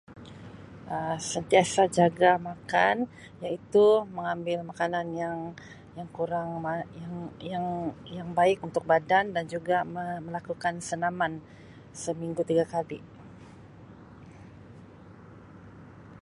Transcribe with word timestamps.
Um 0.95 1.15
sentiasa 1.31 1.81
jaga 1.99 2.31
makan 2.49 2.97
iaitu 3.45 3.85
mengambil 4.15 4.59
makanan 4.69 5.07
yang 5.21 5.37
yang 5.97 6.09
kurang 6.17 6.49
ma 6.65 6.73
yang 7.01 7.15
yang 7.53 7.65
yang 8.17 8.29
baik 8.39 8.57
untuk 8.67 8.83
badan 8.91 9.25
dan 9.35 9.45
juga 9.55 9.77
me 9.93 10.05
melakukan 10.27 10.75
senaman 10.87 11.33
seminggu 12.03 12.41
tiga 12.49 12.65
kali 12.73 12.99